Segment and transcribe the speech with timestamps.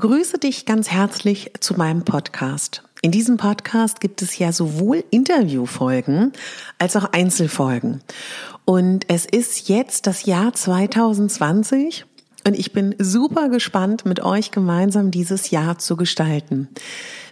[0.00, 2.84] Begrüße dich ganz herzlich zu meinem Podcast.
[3.02, 6.32] In diesem Podcast gibt es ja sowohl Interviewfolgen
[6.78, 8.00] als auch Einzelfolgen.
[8.64, 12.06] Und es ist jetzt das Jahr 2020
[12.46, 16.68] und ich bin super gespannt, mit euch gemeinsam dieses Jahr zu gestalten.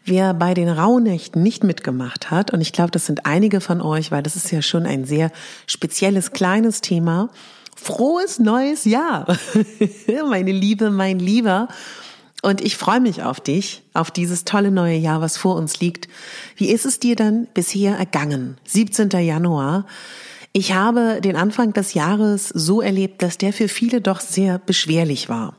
[0.04, 4.10] Wer bei den Rauhnächten nicht mitgemacht hat, und ich glaube, das sind einige von euch,
[4.10, 5.30] weil das ist ja schon ein sehr
[5.68, 7.28] spezielles, kleines Thema,
[7.76, 9.38] frohes neues Jahr,
[10.28, 11.68] meine Liebe, mein Lieber.
[12.46, 16.06] Und ich freue mich auf dich, auf dieses tolle neue Jahr, was vor uns liegt.
[16.54, 18.56] Wie ist es dir dann bisher ergangen?
[18.68, 19.08] 17.
[19.08, 19.84] Januar.
[20.52, 25.28] Ich habe den Anfang des Jahres so erlebt, dass der für viele doch sehr beschwerlich
[25.28, 25.56] war.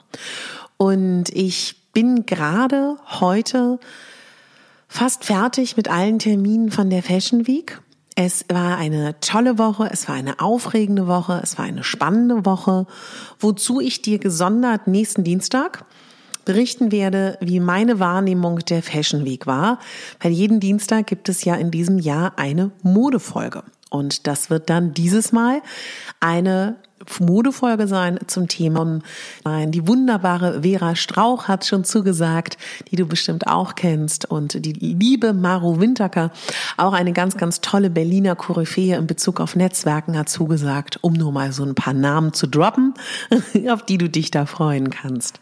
[0.78, 3.82] Und ich bin gerade heute
[4.88, 7.82] fast fertig mit allen Terminen von der Fashion Week.
[8.16, 12.88] Es war eine tolle Woche, es war eine aufregende Woche, es war eine spannende Woche,
[13.42, 15.84] wozu ich dir gesondert nächsten Dienstag
[16.48, 19.80] berichten werde, wie meine Wahrnehmung der Fashion Week war.
[20.22, 23.64] Weil jeden Dienstag gibt es ja in diesem Jahr eine Modefolge.
[23.90, 25.62] Und das wird dann dieses Mal
[26.20, 26.76] eine
[27.20, 29.00] Modefolge sein zum Thema.
[29.44, 32.58] Nein, die wunderbare Vera Strauch hat schon zugesagt,
[32.90, 34.30] die du bestimmt auch kennst.
[34.30, 36.32] Und die liebe Maru Winterker,
[36.76, 41.32] auch eine ganz, ganz tolle Berliner Koryphäe in Bezug auf Netzwerken, hat zugesagt, um nur
[41.32, 42.94] mal so ein paar Namen zu droppen,
[43.70, 45.40] auf die du dich da freuen kannst.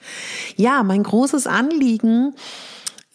[0.55, 2.33] Ja, mein großes Anliegen,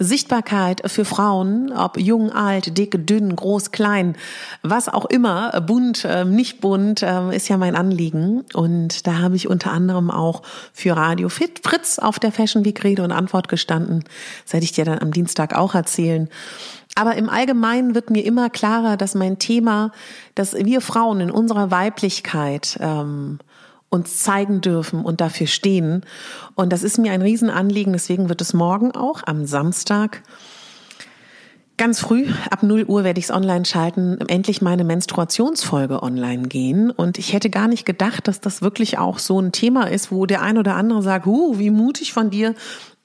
[0.03, 4.17] Sichtbarkeit für Frauen, ob jung, alt, dick, dünn, groß, klein,
[4.63, 8.45] was auch immer, bunt, ähm, nicht bunt, ähm, ist ja mein Anliegen.
[8.55, 10.41] Und da habe ich unter anderem auch
[10.73, 14.05] für Radio Fit Fritz auf der Fashion Week Rede und Antwort gestanden.
[14.45, 16.31] Das werde ich dir dann am Dienstag auch erzählen.
[16.95, 19.93] Aber im Allgemeinen wird mir immer klarer, dass mein Thema,
[20.35, 23.39] dass wir Frauen in unserer Weiblichkeit ähm,
[23.91, 26.07] uns zeigen dürfen und dafür stehen.
[26.55, 27.93] Und das ist mir ein Riesenanliegen.
[27.93, 30.23] Deswegen wird es morgen auch am Samstag
[31.81, 36.91] Ganz früh, ab 0 Uhr werde ich es online schalten, endlich meine Menstruationsfolge online gehen.
[36.91, 40.27] Und ich hätte gar nicht gedacht, dass das wirklich auch so ein Thema ist, wo
[40.27, 42.55] der ein oder andere sagt, huh, wie mutig von dir,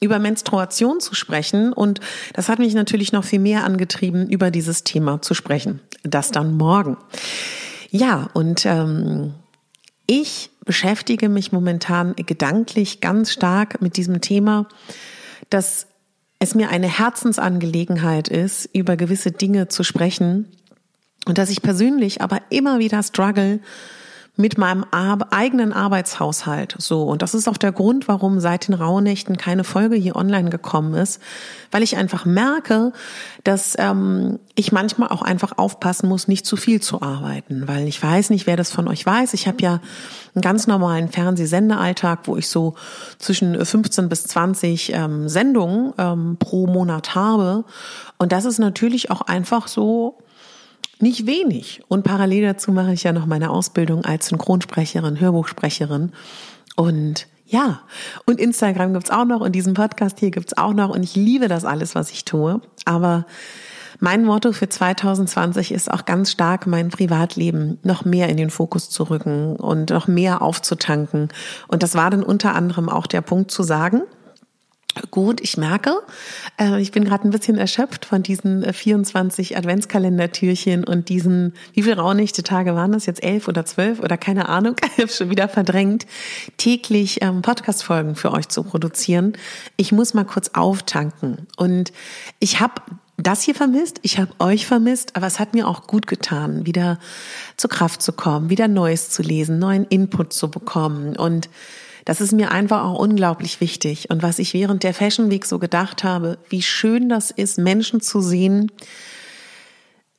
[0.02, 1.72] über Menstruation zu sprechen.
[1.72, 2.02] Und
[2.34, 5.80] das hat mich natürlich noch viel mehr angetrieben, über dieses Thema zu sprechen.
[6.04, 6.98] Das dann morgen.
[7.92, 9.36] Ja, und ähm,
[10.08, 14.68] ich beschäftige mich momentan gedanklich ganz stark mit diesem Thema,
[15.50, 15.88] dass
[16.40, 20.52] es mir eine Herzensangelegenheit ist, über gewisse Dinge zu sprechen
[21.26, 23.60] und dass ich persönlich aber immer wieder struggle,
[24.38, 26.76] mit meinem Ar eigenen Arbeitshaushalt.
[26.78, 27.04] So.
[27.04, 30.94] Und das ist auch der Grund, warum seit den Rauhnächten keine Folge hier online gekommen
[30.94, 31.22] ist,
[31.72, 32.92] weil ich einfach merke,
[33.44, 38.02] dass ähm, ich manchmal auch einfach aufpassen muss, nicht zu viel zu arbeiten, weil ich
[38.02, 39.34] weiß nicht, wer das von euch weiß.
[39.34, 39.80] Ich habe ja
[40.34, 42.76] einen ganz normalen Fernsehsendealltag, wo ich so
[43.20, 47.64] zwischen 15 bis 20 ähm, Sendungen ähm, pro Monat habe.
[48.18, 50.18] Und das ist natürlich auch einfach so
[51.00, 51.82] nicht wenig.
[51.88, 56.12] Und parallel dazu mache ich ja noch meine Ausbildung als Synchronsprecherin, Hörbuchsprecherin.
[56.76, 57.82] Und ja,
[58.26, 60.90] und Instagram gibt's auch noch und diesen Podcast hier gibt's auch noch.
[60.90, 62.62] Und ich liebe das alles, was ich tue.
[62.86, 63.26] Aber
[64.00, 68.90] mein Motto für 2020 ist auch ganz stark, mein Privatleben noch mehr in den Fokus
[68.90, 71.30] zu rücken und noch mehr aufzutanken.
[71.68, 74.02] Und das war dann unter anderem auch der Punkt zu sagen,
[75.12, 75.94] Gut, ich merke,
[76.58, 81.84] äh, ich bin gerade ein bisschen erschöpft von diesen 24 äh, Adventskalendertürchen und diesen, wie
[81.84, 83.22] viele raunichte Tage waren das jetzt?
[83.22, 86.06] Elf oder zwölf oder keine Ahnung, ich habe schon wieder verdrängt,
[86.58, 89.34] täglich ähm, Podcast-Folgen für euch zu produzieren.
[89.76, 91.92] Ich muss mal kurz auftanken und
[92.40, 92.82] ich habe
[93.18, 97.00] das hier vermisst, ich habe euch vermisst, aber es hat mir auch gut getan, wieder
[97.58, 101.50] zur Kraft zu kommen, wieder Neues zu lesen, neuen Input zu bekommen und
[102.06, 104.10] das ist mir einfach auch unglaublich wichtig.
[104.12, 108.00] Und was ich während der Fashion Week so gedacht habe, wie schön das ist, Menschen
[108.00, 108.72] zu sehen,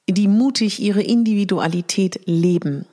[0.09, 2.87] die mutig ihre Individualität leben.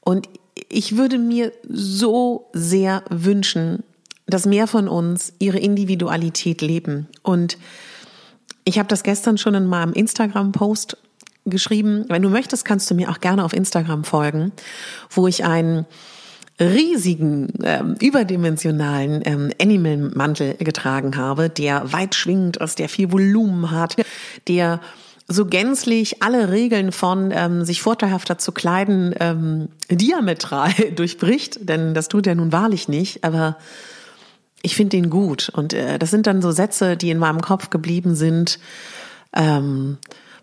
[0.00, 0.28] Und
[0.68, 3.82] ich würde mir so sehr wünschen,
[4.26, 7.08] dass mehr von uns ihre Individualität leben.
[7.22, 7.58] Und
[8.64, 10.96] ich habe das gestern schon in meinem Instagram-Post
[11.46, 12.04] geschrieben.
[12.08, 14.52] Wenn du möchtest, kannst du mir auch gerne auf Instagram folgen,
[15.10, 15.86] wo ich einen
[16.60, 23.96] riesigen, ähm, überdimensionalen ähm, Animal-Mantel getragen habe, der weit schwingend ist, der viel Volumen hat,
[24.46, 24.80] der
[25.26, 32.08] so gänzlich alle Regeln von ähm, sich vorteilhafter zu kleiden ähm, diametral durchbricht, denn das
[32.08, 33.56] tut er nun wahrlich nicht, aber
[34.62, 35.48] ich finde den gut.
[35.48, 38.58] Und äh, das sind dann so Sätze, die in meinem Kopf geblieben sind.
[39.34, 39.98] Ähm,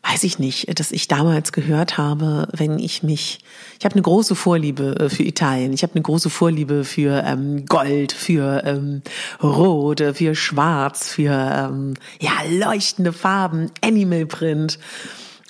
[0.10, 3.40] weiß ich nicht, dass ich damals gehört habe, wenn ich mich,
[3.78, 7.66] ich habe eine große Vorliebe äh, für Italien, ich habe eine große Vorliebe für ähm,
[7.66, 9.02] Gold, für ähm,
[9.42, 14.80] Rot, für Schwarz, für ähm, ja leuchtende Farben, Animal Print.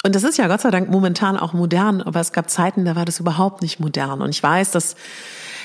[0.04, 2.96] Und das ist ja Gott sei Dank momentan auch modern, aber es gab Zeiten, da
[2.96, 4.22] war das überhaupt nicht modern.
[4.22, 4.96] Und ich weiß, dass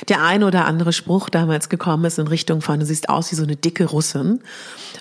[0.09, 3.37] der ein oder andere Spruch damals gekommen ist in Richtung von, du siehst aus wie
[3.37, 4.41] so eine dicke Russin,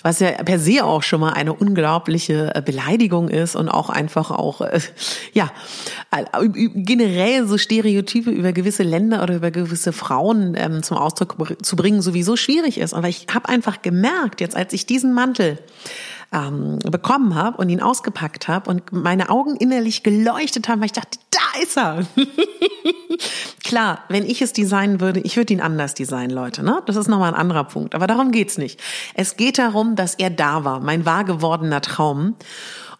[0.02, 4.30] was ja per se auch schon mal eine unglaubliche äh, Beleidigung ist und auch einfach
[4.30, 4.80] auch, äh,
[5.32, 5.50] ja,
[6.74, 12.02] generell so Stereotype über gewisse Länder oder über gewisse Frauen ähm, zum Ausdruck zu bringen
[12.02, 12.94] sowieso schwierig ist.
[12.94, 15.58] Aber ich habe einfach gemerkt, jetzt als ich diesen Mantel
[16.32, 20.92] ähm, bekommen habe und ihn ausgepackt habe und meine Augen innerlich geleuchtet haben, weil ich
[20.92, 22.06] dachte, da ist er.
[23.64, 26.62] Klar, wenn ich es designen würde, ich würde ihn anders designen, Leute.
[26.62, 26.82] Ne?
[26.86, 27.94] Das ist nochmal ein anderer Punkt.
[27.94, 28.80] Aber darum geht's nicht.
[29.14, 32.36] Es geht darum, dass er da war, mein wahr gewordener Traum.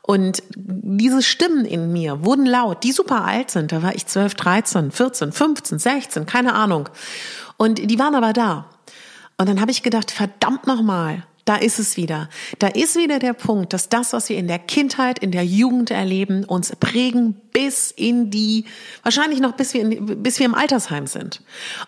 [0.02, 3.72] Und diese Stimmen in mir wurden laut, die super alt sind.
[3.72, 6.88] Da war ich 12, 13, 14, 15, 16, keine Ahnung.
[7.56, 8.66] Und die waren aber da.
[9.38, 12.28] Und dann habe ich gedacht, verdammt nochmal, da ist es wieder.
[12.58, 15.90] Da ist wieder der Punkt, dass das, was wir in der Kindheit, in der Jugend
[15.90, 18.64] erleben, uns prägen bis in die,
[19.02, 21.42] wahrscheinlich noch bis wir, in, bis wir im Altersheim sind.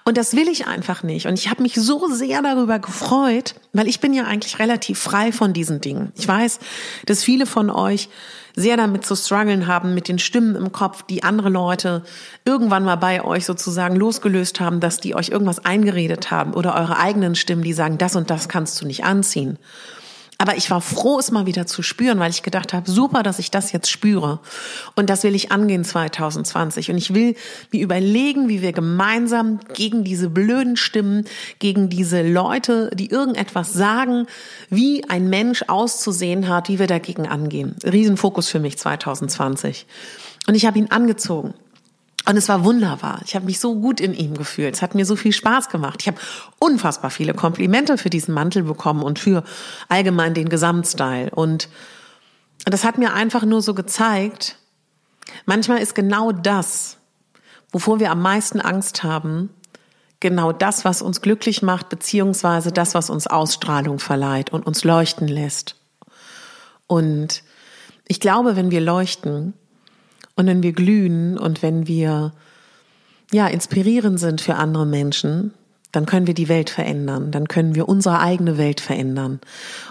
[0.04, 1.26] Und das will ich einfach nicht.
[1.26, 5.30] Und ich habe mich so sehr darüber gefreut, weil ich bin ja eigentlich relativ frei
[5.30, 6.12] von diesen Dingen.
[6.16, 6.58] Ich weiß,
[7.06, 8.08] dass viele von euch
[8.56, 12.02] sehr damit zu strugglen haben, mit den Stimmen im Kopf, die andere Leute
[12.44, 16.98] irgendwann mal bei euch sozusagen losgelöst haben, dass die euch irgendwas eingeredet haben oder eure
[16.98, 19.58] eigenen Stimmen, die sagen, das und das kannst du nicht anziehen.
[20.38, 23.38] Aber ich war froh, es mal wieder zu spüren, weil ich gedacht habe, super, dass
[23.38, 24.40] ich das jetzt spüre.
[24.96, 26.90] Und das will ich angehen 2020.
[26.90, 27.36] Und ich will
[27.70, 31.24] mir überlegen, wie wir gemeinsam gegen diese blöden Stimmen,
[31.60, 34.26] gegen diese Leute, die irgendetwas sagen,
[34.70, 37.76] wie ein Mensch auszusehen hat, wie wir dagegen angehen.
[37.84, 39.86] Riesenfokus für mich 2020.
[40.46, 41.54] Und ich habe ihn angezogen.
[42.26, 43.20] Und es war wunderbar.
[43.24, 44.74] Ich habe mich so gut in ihm gefühlt.
[44.74, 46.00] Es hat mir so viel Spaß gemacht.
[46.00, 46.18] Ich habe
[46.58, 49.44] unfassbar viele Komplimente für diesen Mantel bekommen und für
[49.88, 51.30] allgemein den Gesamtstyle.
[51.30, 51.68] Und
[52.64, 54.56] das hat mir einfach nur so gezeigt,
[55.44, 56.96] manchmal ist genau das,
[57.72, 59.50] wovor wir am meisten Angst haben,
[60.20, 65.28] genau das, was uns glücklich macht, beziehungsweise das, was uns Ausstrahlung verleiht und uns leuchten
[65.28, 65.76] lässt.
[66.86, 67.42] Und
[68.06, 69.52] ich glaube, wenn wir leuchten,
[70.36, 72.32] und wenn wir glühen und wenn wir
[73.32, 75.54] ja inspirierend sind für andere Menschen,
[75.92, 79.40] dann können wir die Welt verändern, dann können wir unsere eigene Welt verändern.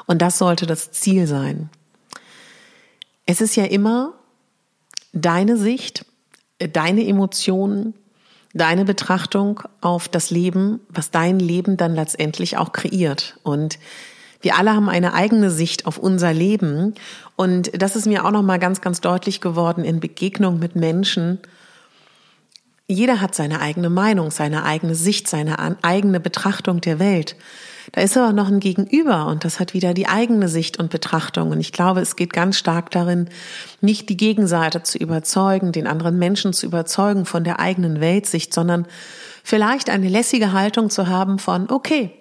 [0.06, 1.70] Und das sollte das Ziel sein.
[3.26, 4.14] Es ist ja immer
[5.14, 6.06] deine Sicht,
[6.60, 7.94] deine Emotionen,
[8.54, 13.40] deine Betrachtung auf das Leben, was dein Leben dann letztendlich auch kreiert.
[13.44, 13.80] Und
[14.44, 16.94] wir alle haben eine eigene Sicht auf unser Leben
[17.36, 21.40] und das ist mir auch noch mal ganz ganz deutlich geworden in Begegnung mit Menschen.
[22.88, 27.38] Jeder hat seine eigene Meinung, seine eigene Sicht, seine eigene Betrachtung der Welt.
[27.94, 31.52] Da ist aber noch ein Gegenüber und das hat wieder die eigene Sicht und Betrachtung.
[31.52, 33.30] Und ich glaube, es geht ganz stark darin,
[33.82, 38.86] nicht die Gegenseite zu überzeugen, den anderen Menschen zu überzeugen von der eigenen Weltsicht, sondern
[39.44, 42.12] vielleicht eine lässige Haltung zu haben von, okay,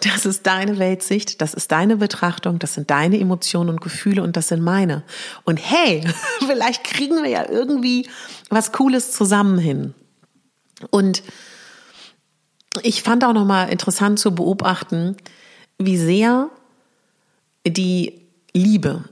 [0.00, 4.36] das ist deine Weltsicht, das ist deine Betrachtung, das sind deine Emotionen und Gefühle und
[4.36, 5.02] das sind meine.
[5.44, 6.04] Und hey,
[6.46, 8.08] vielleicht kriegen wir ja irgendwie
[8.50, 9.94] was Cooles zusammen hin.
[10.90, 11.22] Und
[12.82, 15.16] ich fand auch nochmal interessant zu beobachten,
[15.78, 16.50] wie sehr
[17.66, 18.22] die
[18.52, 19.04] Liebe.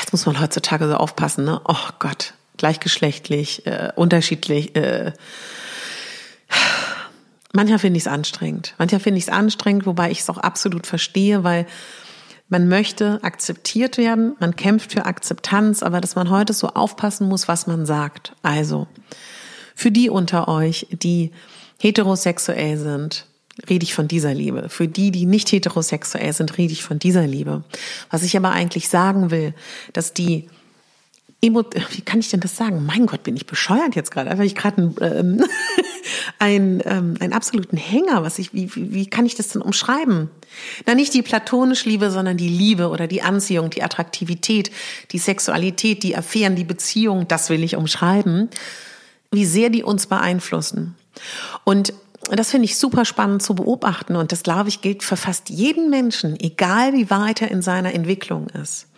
[0.00, 1.60] Jetzt muss man heutzutage so aufpassen, ne?
[1.64, 4.74] Oh Gott, gleichgeschlechtlich, äh, unterschiedlich.
[4.76, 5.12] Äh.
[7.56, 8.74] Manchmal finde ich es anstrengend.
[8.76, 11.64] Manchmal finde ich es anstrengend, wobei ich es auch absolut verstehe, weil
[12.50, 17.48] man möchte akzeptiert werden, man kämpft für Akzeptanz, aber dass man heute so aufpassen muss,
[17.48, 18.34] was man sagt.
[18.42, 18.88] Also,
[19.74, 21.30] für die unter euch, die
[21.80, 23.24] heterosexuell sind,
[23.70, 24.68] rede ich von dieser Liebe.
[24.68, 27.64] Für die, die nicht heterosexuell sind, rede ich von dieser Liebe.
[28.10, 29.54] Was ich aber eigentlich sagen will,
[29.94, 30.50] dass die
[31.42, 32.84] wie kann ich denn das sagen?
[32.86, 34.30] Mein Gott, bin ich bescheuert jetzt gerade.
[34.30, 35.44] Einfach ich gerade ähm,
[36.38, 38.22] einen, ähm, einen absoluten Hänger.
[38.22, 40.30] Was ich, wie, wie, wie kann ich das denn umschreiben?
[40.86, 44.70] Na, nicht die platonische Liebe, sondern die Liebe oder die Anziehung, die Attraktivität,
[45.12, 47.28] die Sexualität, die Affären, die Beziehung.
[47.28, 48.48] Das will ich umschreiben.
[49.30, 50.94] Wie sehr die uns beeinflussen.
[51.64, 51.92] Und
[52.30, 55.90] das finde ich super spannend zu beobachten und das glaube ich gilt für fast jeden
[55.90, 58.88] Menschen, egal wie weit er in seiner Entwicklung ist.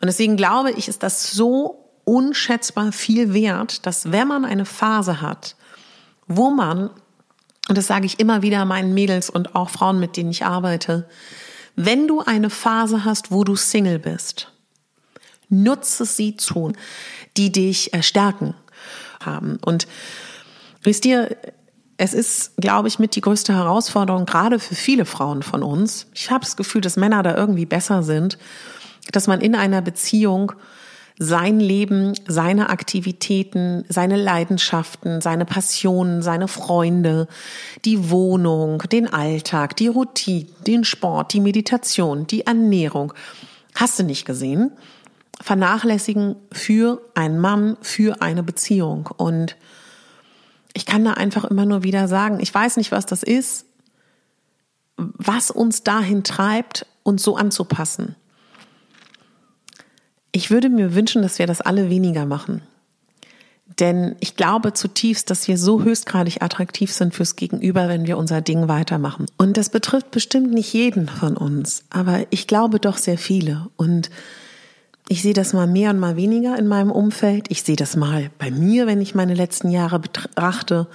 [0.00, 5.20] Und deswegen glaube ich, ist das so unschätzbar viel wert, dass wenn man eine Phase
[5.20, 5.56] hat,
[6.26, 6.90] wo man,
[7.68, 11.08] und das sage ich immer wieder meinen Mädels und auch Frauen, mit denen ich arbeite,
[11.76, 14.52] wenn du eine Phase hast, wo du Single bist,
[15.48, 16.72] nutze sie zu,
[17.36, 18.54] die dich stärken
[19.20, 19.58] haben.
[19.64, 19.86] Und
[20.82, 21.36] wisst ihr,
[21.96, 26.06] es ist, glaube ich, mit die größte Herausforderung, gerade für viele Frauen von uns.
[26.14, 28.38] Ich habe das Gefühl, dass Männer da irgendwie besser sind,
[29.12, 30.52] dass man in einer Beziehung
[31.22, 37.28] sein Leben, seine Aktivitäten, seine Leidenschaften, seine Passionen, seine Freunde,
[37.84, 43.12] die Wohnung, den Alltag, die Routine, den Sport, die Meditation, die Ernährung,
[43.74, 44.72] hast du nicht gesehen,
[45.42, 49.10] vernachlässigen für einen Mann, für eine Beziehung.
[49.18, 49.56] Und
[50.72, 53.66] ich kann da einfach immer nur wieder sagen, ich weiß nicht, was das ist,
[54.96, 58.16] was uns dahin treibt, uns so anzupassen.
[60.32, 62.62] Ich würde mir wünschen, dass wir das alle weniger machen.
[63.78, 68.40] Denn ich glaube zutiefst, dass wir so höchstgradig attraktiv sind fürs Gegenüber, wenn wir unser
[68.40, 69.26] Ding weitermachen.
[69.36, 73.68] Und das betrifft bestimmt nicht jeden von uns, aber ich glaube doch sehr viele.
[73.76, 74.10] Und
[75.08, 77.46] ich sehe das mal mehr und mal weniger in meinem Umfeld.
[77.48, 80.86] Ich sehe das mal bei mir, wenn ich meine letzten Jahre betrachte,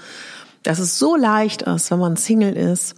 [0.63, 2.96] dass es so leicht ist, wenn man Single ist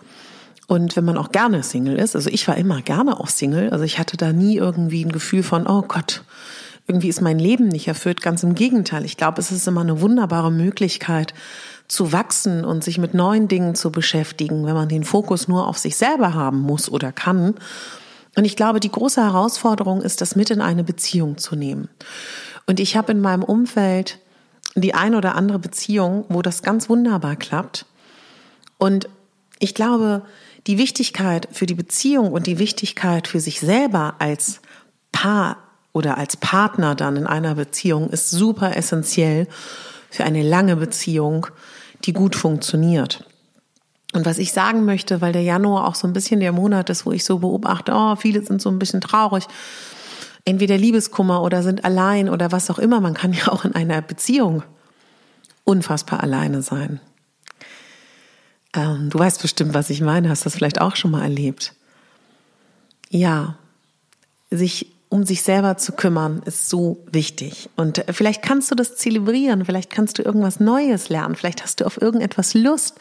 [0.67, 2.15] und wenn man auch gerne Single ist.
[2.15, 3.69] Also ich war immer gerne auch Single.
[3.71, 6.24] Also ich hatte da nie irgendwie ein Gefühl von, oh Gott,
[6.88, 8.21] irgendwie ist mein Leben nicht erfüllt.
[8.21, 9.05] Ganz im Gegenteil.
[9.05, 11.33] Ich glaube, es ist immer eine wunderbare Möglichkeit
[11.88, 15.77] zu wachsen und sich mit neuen Dingen zu beschäftigen, wenn man den Fokus nur auf
[15.77, 17.55] sich selber haben muss oder kann
[18.38, 21.89] und ich glaube, die große Herausforderung ist, das mit in eine Beziehung zu nehmen.
[22.67, 24.19] Und ich habe in meinem Umfeld
[24.75, 27.88] die ein oder andere Beziehung, wo das ganz wunderbar klappt.
[28.77, 29.09] Und
[29.57, 30.21] ich glaube,
[30.67, 34.62] die Wichtigkeit für die Beziehung und die Wichtigkeit für sich selber als
[35.12, 35.57] Paar
[35.93, 39.47] oder als Partner dann in einer Beziehung ist super essentiell
[40.12, 41.47] für eine lange Beziehung,
[42.03, 43.25] die gut funktioniert.
[44.13, 47.05] Und was ich sagen möchte, weil der Januar auch so ein bisschen der Monat ist,
[47.05, 49.45] wo ich so beobachte, oh, viele sind so ein bisschen traurig,
[50.45, 53.01] entweder Liebeskummer oder sind allein oder was auch immer.
[53.01, 54.63] Man kann ja auch in einer Beziehung
[55.63, 57.01] unfassbar alleine sein.
[58.77, 61.74] Ähm, du weißt bestimmt, was ich meine, hast das vielleicht auch schon mal erlebt.
[63.10, 63.57] Ja,
[64.51, 67.69] sich um sich selber zu kümmern, ist so wichtig.
[67.77, 71.86] Und vielleicht kannst du das zelebrieren, vielleicht kannst du irgendwas Neues lernen, vielleicht hast du
[71.86, 73.00] auf irgendetwas Lust.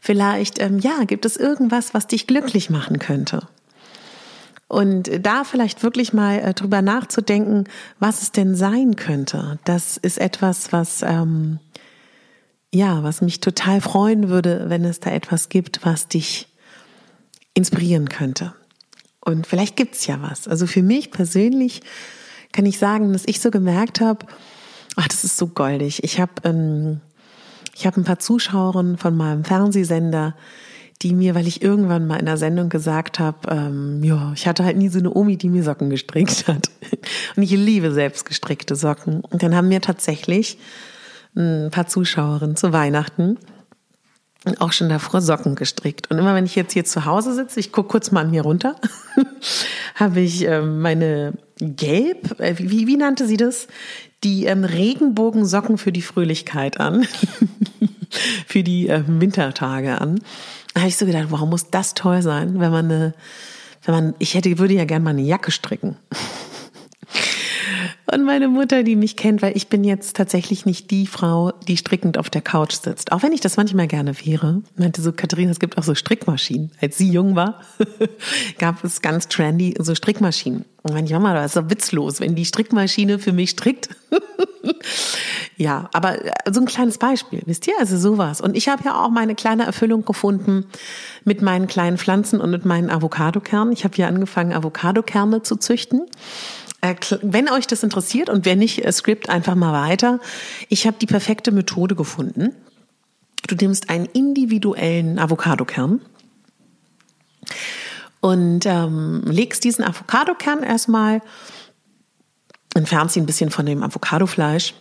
[0.00, 3.46] Vielleicht, ähm, ja, gibt es irgendwas, was dich glücklich machen könnte?
[4.68, 7.64] Und da vielleicht wirklich mal äh, drüber nachzudenken,
[7.98, 9.58] was es denn sein könnte.
[9.64, 11.60] Das ist etwas, was, ähm,
[12.72, 16.48] ja, was mich total freuen würde, wenn es da etwas gibt, was dich
[17.54, 18.54] inspirieren könnte.
[19.20, 20.48] Und vielleicht gibt's ja was.
[20.48, 21.82] Also für mich persönlich
[22.52, 24.26] kann ich sagen, dass ich so gemerkt habe,
[24.96, 26.02] ach, das ist so goldig.
[26.02, 27.00] Ich habe ähm,
[27.74, 30.34] ich habe ein paar Zuschauerinnen von meinem Fernsehsender,
[31.00, 34.64] die mir, weil ich irgendwann mal in der Sendung gesagt habe, ähm, ja, ich hatte
[34.64, 36.70] halt nie so eine Omi, die mir Socken gestrickt hat.
[37.36, 39.20] Und ich liebe selbst gestrickte Socken.
[39.20, 40.58] Und dann haben mir tatsächlich
[41.34, 43.38] ein paar Zuschauerinnen zu Weihnachten
[44.58, 46.10] auch schon davor Socken gestrickt.
[46.10, 48.42] Und immer wenn ich jetzt hier zu Hause sitze, ich gucke kurz mal an mir
[48.42, 48.76] runter,
[49.94, 53.68] habe ich ähm, meine Gelb, äh, wie, wie nannte sie das?
[54.24, 57.06] Die ähm, Regenbogensocken für die Fröhlichkeit an,
[58.46, 60.20] für die äh, Wintertage an.
[60.74, 63.14] Da habe ich so gedacht, warum muss das toll sein, wenn man eine,
[63.84, 65.96] wenn man, ich hätte, würde ja gerne mal eine Jacke stricken.
[68.12, 71.78] Und meine Mutter, die mich kennt, weil ich bin jetzt tatsächlich nicht die Frau, die
[71.78, 73.10] strickend auf der Couch sitzt.
[73.10, 74.60] Auch wenn ich das manchmal gerne wäre.
[74.76, 76.72] Meinte so, Katharina, es gibt auch so Strickmaschinen.
[76.82, 77.62] Als sie jung war,
[78.58, 80.66] gab es ganz trendy so Strickmaschinen.
[80.82, 83.88] Und meine Mama, das ist so witzlos, wenn die Strickmaschine für mich strickt.
[85.56, 86.18] ja, aber
[86.50, 87.74] so ein kleines Beispiel, wisst ihr?
[87.78, 88.42] Also sowas.
[88.42, 90.66] Und ich habe ja auch meine kleine Erfüllung gefunden
[91.24, 93.72] mit meinen kleinen Pflanzen und mit meinen Avocadokernen.
[93.72, 96.02] Ich habe hier angefangen, Avocadokerne zu züchten.
[97.22, 100.18] Wenn euch das interessiert und wer nicht, äh, Skript einfach mal weiter.
[100.68, 102.56] Ich habe die perfekte Methode gefunden.
[103.46, 106.00] Du nimmst einen individuellen Avocadokern
[108.20, 111.22] und ähm, legst diesen Avocadokern erstmal,
[112.74, 114.74] entfernst ihn ein bisschen von dem Avocadofleisch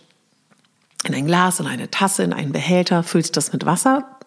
[1.03, 4.19] in ein Glas, in eine Tasse, in einen Behälter, füllst das mit Wasser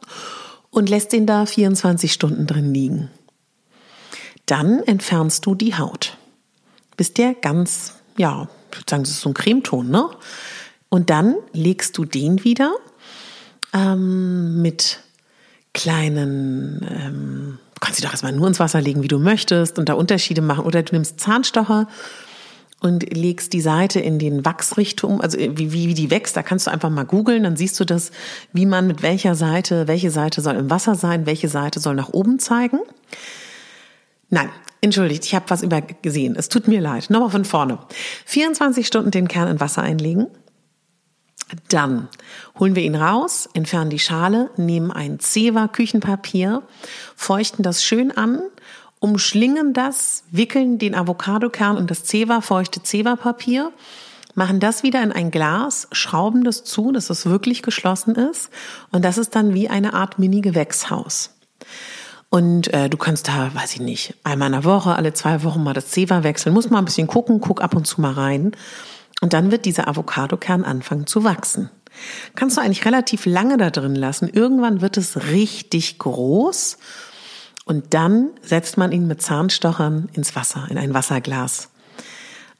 [0.70, 3.10] und lässt den da 24 Stunden drin liegen.
[4.46, 6.18] Dann entfernst du die Haut
[6.96, 10.08] bis der ganz, ja, ich würde sagen, das ist so ein Cremeton, ne?
[10.88, 12.72] Und dann legst du den wieder
[13.72, 15.00] ähm, mit
[15.72, 19.88] kleinen, ähm, du kannst sie doch erstmal nur ins Wasser legen, wie du möchtest und
[19.88, 20.64] da Unterschiede machen.
[20.64, 21.88] Oder du nimmst Zahnstocher
[22.80, 26.70] und legst die Seite in den Wachsrichtung, also wie, wie die wächst, da kannst du
[26.70, 28.12] einfach mal googeln, dann siehst du das,
[28.52, 32.10] wie man mit welcher Seite, welche Seite soll im Wasser sein, welche Seite soll nach
[32.10, 32.78] oben zeigen.
[34.28, 34.50] Nein,
[34.84, 36.36] entschuldigt, ich habe was übergesehen.
[36.36, 37.10] Es tut mir leid.
[37.10, 37.78] Nochmal von vorne.
[38.26, 40.28] 24 Stunden den Kern in Wasser einlegen.
[41.68, 42.08] Dann
[42.58, 46.62] holen wir ihn raus, entfernen die Schale, nehmen ein Zewa Küchenpapier,
[47.16, 48.40] feuchten das schön an,
[48.98, 53.72] umschlingen das, wickeln den Avocadokern und das Zewa feuchte Zewa Papier,
[54.34, 58.50] machen das wieder in ein Glas, schrauben das zu, dass es wirklich geschlossen ist
[58.90, 61.33] und das ist dann wie eine Art Mini-Gewächshaus.
[62.34, 65.62] Und äh, du kannst da, weiß ich nicht, einmal in der Woche, alle zwei Wochen
[65.62, 66.52] mal das Zewa wechseln.
[66.52, 68.56] Muss mal ein bisschen gucken, guck ab und zu mal rein.
[69.20, 71.70] Und dann wird dieser Avocadokern anfangen zu wachsen.
[72.34, 74.28] Kannst du eigentlich relativ lange da drin lassen.
[74.28, 76.78] Irgendwann wird es richtig groß.
[77.66, 81.68] Und dann setzt man ihn mit Zahnstochern ins Wasser, in ein Wasserglas.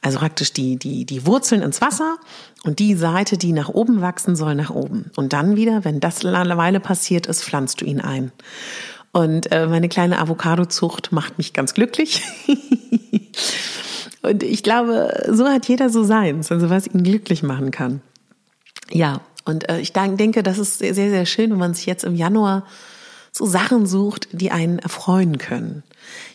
[0.01, 2.15] Also praktisch die, die, die Wurzeln ins Wasser
[2.63, 5.11] und die Seite, die nach oben wachsen soll, nach oben.
[5.17, 8.31] Und dann wieder, wenn das eine Weile passiert ist, pflanzt du ihn ein.
[9.15, 12.21] Und äh, meine kleine Avocado-Zucht macht mich ganz glücklich.
[14.23, 18.01] und ich glaube, so hat jeder so seins, also was ihn glücklich machen kann.
[18.91, 22.13] Ja, und äh, ich denke, das ist sehr, sehr schön, wenn man sich jetzt im
[22.13, 22.65] Januar
[23.31, 25.83] so Sachen sucht, die einen erfreuen können.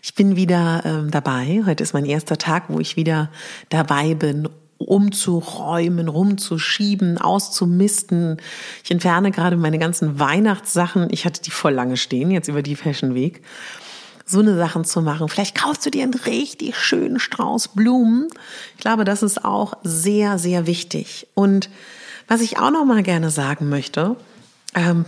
[0.03, 1.63] Ich bin wieder ähm, dabei.
[1.67, 3.29] Heute ist mein erster Tag, wo ich wieder
[3.69, 4.49] dabei bin,
[4.81, 8.39] umzuräumen, rumzuschieben, auszumisten.
[8.83, 11.09] Ich entferne gerade meine ganzen Weihnachtssachen.
[11.11, 13.43] Ich hatte die voll lange stehen, jetzt über die Fashion Week.
[14.25, 15.29] So eine Sachen zu machen.
[15.29, 18.29] Vielleicht kaufst du dir einen richtig schönen Strauß Blumen.
[18.77, 21.27] Ich glaube, das ist auch sehr, sehr wichtig.
[21.35, 21.69] Und
[22.27, 24.17] was ich auch noch mal gerne sagen möchte,
[24.75, 25.05] ähm,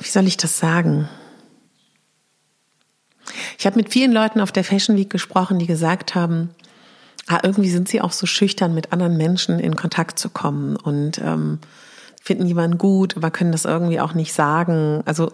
[0.00, 1.08] wie soll ich das sagen?
[3.60, 6.48] Ich habe mit vielen Leuten auf der Fashion Week gesprochen, die gesagt haben,
[7.26, 11.18] ah, irgendwie sind sie auch so schüchtern, mit anderen Menschen in Kontakt zu kommen und
[11.18, 11.58] ähm,
[12.22, 15.02] finden jemanden gut, aber können das irgendwie auch nicht sagen.
[15.04, 15.30] Also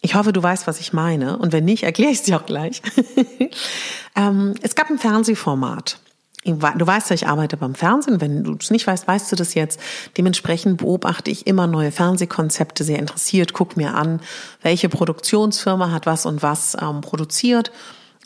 [0.00, 1.36] ich hoffe, du weißt, was ich meine.
[1.36, 2.80] Und wenn nicht, erkläre ich es dir auch gleich.
[4.14, 5.98] ähm, es gab ein Fernsehformat
[6.56, 8.20] Du weißt ja, ich arbeite beim Fernsehen.
[8.20, 9.80] Wenn du es nicht weißt, weißt du das jetzt.
[10.16, 14.20] Dementsprechend beobachte ich immer neue Fernsehkonzepte sehr interessiert, guck mir an,
[14.62, 17.70] welche Produktionsfirma hat was und was ähm, produziert.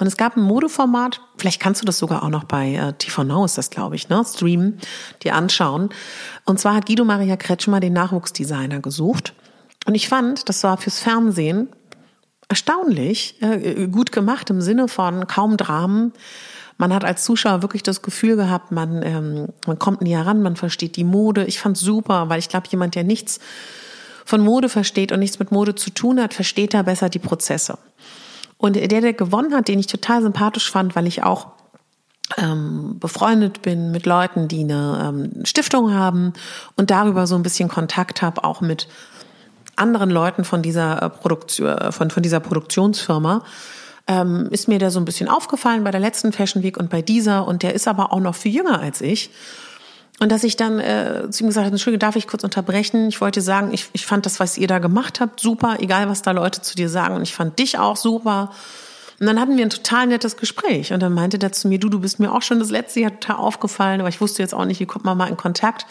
[0.01, 3.25] Und es gab ein Modeformat, vielleicht kannst du das sogar auch noch bei äh, TV
[3.25, 4.25] Now ist das, glaube ich, ne?
[4.25, 4.79] Streamen,
[5.23, 5.91] dir anschauen.
[6.45, 9.35] Und zwar hat Guido Maria Kretschmer den Nachwuchsdesigner gesucht.
[9.87, 11.69] Und ich fand, das war fürs Fernsehen
[12.49, 16.13] erstaunlich äh, gut gemacht im Sinne von kaum Dramen
[16.79, 20.57] man hat als Zuschauer wirklich das Gefühl gehabt, man, ähm, man kommt näher ran, man
[20.57, 21.45] versteht die Mode.
[21.45, 23.41] Ich fand's super, weil ich glaube, jemand, der nichts
[24.25, 27.79] von Mode versteht und nichts mit Mode zu tun hat, versteht da besser die Prozesse.
[28.57, 31.49] Und der, der gewonnen hat, den ich total sympathisch fand, weil ich auch
[32.39, 36.33] ähm, befreundet bin mit Leuten, die eine ähm, Stiftung haben
[36.77, 38.89] und darüber so ein bisschen Kontakt habe, auch mit
[39.77, 43.43] anderen Leuten von dieser äh, Produktion, äh, von, von dieser Produktionsfirma
[44.07, 47.03] ähm, ist mir der so ein bisschen aufgefallen bei der letzten Fashion Week und bei
[47.03, 49.31] dieser und der ist aber auch noch viel jünger als ich.
[50.21, 53.09] Und dass ich dann äh, zu ihm gesagt habe, Entschuldigung, darf ich kurz unterbrechen?
[53.09, 56.23] Ich wollte sagen, ich, ich fand das, was ihr da gemacht habt, super, egal was
[56.23, 57.17] da Leute zu dir sagen.
[57.17, 58.53] Und ich fand dich auch super.
[59.19, 60.93] Und dann hatten wir ein total nettes Gespräch.
[60.93, 63.19] Und dann meinte der zu mir, du, du bist mir auch schon das letzte Jahr
[63.19, 65.87] total aufgefallen, aber ich wusste jetzt auch nicht, wie kommt man mal in Kontakt.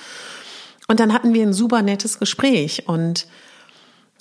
[0.87, 2.87] Und dann hatten wir ein super nettes Gespräch.
[2.87, 3.25] Und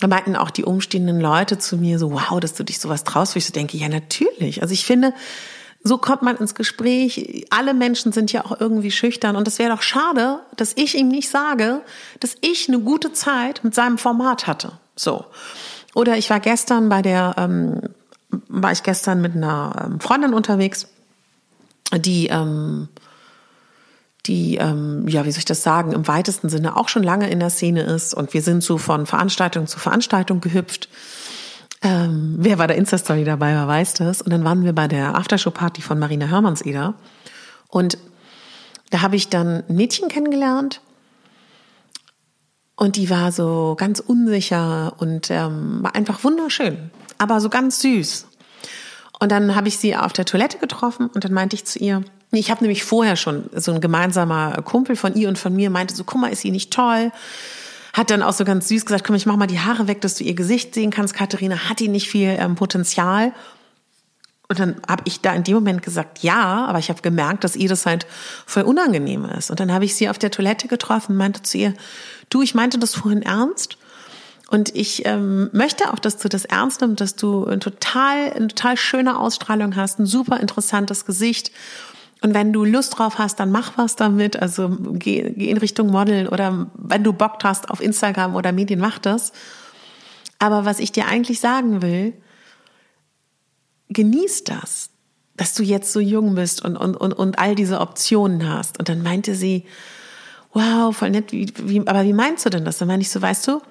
[0.01, 3.35] da meinten auch die umstehenden Leute zu mir so, wow, dass du dich sowas traust,
[3.35, 4.61] wo ich so denke, ja, natürlich.
[4.61, 5.13] Also ich finde,
[5.83, 7.45] so kommt man ins Gespräch.
[7.51, 9.35] Alle Menschen sind ja auch irgendwie schüchtern.
[9.35, 11.81] Und es wäre doch schade, dass ich ihm nicht sage,
[12.19, 14.73] dass ich eine gute Zeit mit seinem Format hatte.
[14.95, 15.25] So.
[15.93, 17.81] Oder ich war gestern bei der, ähm,
[18.47, 20.87] war ich gestern mit einer ähm, Freundin unterwegs,
[21.93, 22.89] die, ähm,
[24.25, 27.39] die, ähm, ja, wie soll ich das sagen, im weitesten Sinne auch schon lange in
[27.39, 28.13] der Szene ist.
[28.13, 30.89] Und wir sind so von Veranstaltung zu Veranstaltung gehüpft.
[31.81, 34.21] Ähm, wer bei der Insta-Story dabei war, weiß das.
[34.21, 36.93] Und dann waren wir bei der Aftershow-Party von Marina Hörmannseder.
[37.67, 37.97] Und
[38.91, 40.81] da habe ich dann ein Mädchen kennengelernt.
[42.75, 48.27] Und die war so ganz unsicher und ähm, war einfach wunderschön, aber so ganz süß.
[49.21, 52.03] Und dann habe ich sie auf der Toilette getroffen und dann meinte ich zu ihr,
[52.31, 55.95] ich habe nämlich vorher schon so ein gemeinsamer Kumpel von ihr und von mir meinte
[55.95, 57.11] so, guck mal, ist sie nicht toll?
[57.93, 60.15] hat dann auch so ganz süß gesagt, komm, ich mach mal die Haare weg, dass
[60.15, 61.13] du ihr Gesicht sehen kannst.
[61.13, 63.33] Katharina hat die nicht viel ähm, Potenzial.
[64.47, 67.55] Und dann habe ich da in dem Moment gesagt, ja, aber ich habe gemerkt, dass
[67.55, 68.05] ihr das halt
[68.45, 69.49] voll unangenehm ist.
[69.49, 71.73] Und dann habe ich sie auf der Toilette getroffen und meinte zu ihr,
[72.29, 73.77] du, ich meinte das vorhin ernst.
[74.51, 78.49] Und ich ähm, möchte auch, dass du das ernst nimmst, dass du ein total, eine
[78.49, 81.51] total schöne Ausstrahlung hast, ein super interessantes Gesicht
[82.21, 84.39] und wenn du Lust drauf hast, dann mach was damit.
[84.39, 88.79] Also geh, geh in Richtung Modeln oder wenn du Bock hast auf Instagram oder Medien,
[88.79, 89.33] mach das.
[90.37, 92.13] Aber was ich dir eigentlich sagen will,
[93.89, 94.91] genieß das,
[95.35, 98.77] dass du jetzt so jung bist und, und, und, und all diese Optionen hast.
[98.77, 99.65] Und dann meinte sie,
[100.53, 102.77] wow, voll nett, wie, wie, aber wie meinst du denn das?
[102.77, 103.61] Dann meine ich so, weißt du,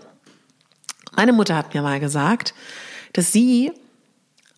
[1.21, 2.55] meine Mutter hat mir mal gesagt,
[3.13, 3.73] dass sie,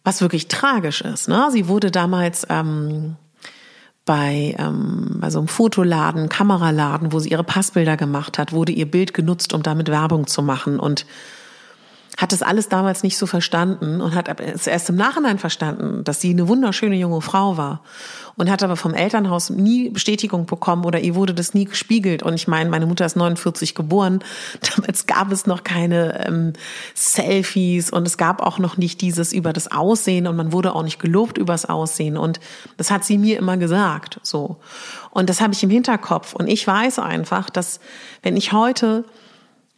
[0.05, 1.48] was wirklich tragisch ist, ne?
[1.51, 3.16] sie wurde damals ähm,
[4.05, 8.88] bei, ähm, bei so einem Fotoladen, Kameraladen, wo sie ihre Passbilder gemacht hat, wurde ihr
[8.88, 11.05] Bild genutzt, um damit Werbung zu machen und
[12.18, 16.20] hat das alles damals nicht so verstanden und hat es erst im Nachhinein verstanden, dass
[16.20, 17.81] sie eine wunderschöne junge Frau war
[18.37, 22.22] und hat aber vom Elternhaus nie Bestätigung bekommen oder ihr wurde das nie gespiegelt.
[22.22, 24.22] Und ich meine, meine Mutter ist 49 geboren,
[24.77, 26.53] damals gab es noch keine ähm,
[26.94, 30.83] Selfies und es gab auch noch nicht dieses über das Aussehen und man wurde auch
[30.83, 32.40] nicht gelobt übers Aussehen und
[32.77, 34.57] das hat sie mir immer gesagt, so.
[35.11, 37.81] Und das habe ich im Hinterkopf und ich weiß einfach, dass
[38.22, 39.05] wenn ich heute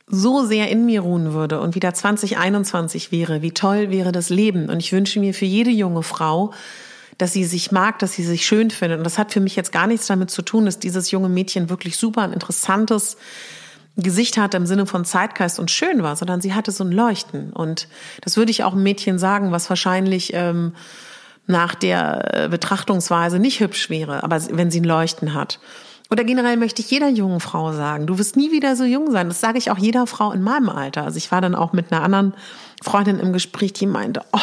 [0.06, 4.68] so sehr in mir ruhen würde und wieder 2021 wäre, wie toll wäre das Leben.
[4.68, 6.52] Und ich wünsche mir für jede junge Frau,
[7.16, 8.98] dass sie sich mag, dass sie sich schön findet.
[8.98, 11.70] Und das hat für mich jetzt gar nichts damit zu tun, dass dieses junge Mädchen
[11.70, 13.16] wirklich super ein interessantes
[13.96, 17.52] Gesicht hatte im Sinne von Zeitgeist und schön war, sondern sie hatte so ein Leuchten.
[17.52, 17.88] Und
[18.22, 20.74] das würde ich auch einem Mädchen sagen, was wahrscheinlich ähm,
[21.46, 25.60] nach der äh, Betrachtungsweise nicht hübsch wäre, aber wenn sie ein Leuchten hat.
[26.14, 29.26] Oder generell möchte ich jeder jungen Frau sagen, du wirst nie wieder so jung sein.
[29.26, 31.02] Das sage ich auch jeder Frau in meinem Alter.
[31.02, 32.34] Also ich war dann auch mit einer anderen
[32.84, 34.38] Freundin im Gespräch, die meinte, oh,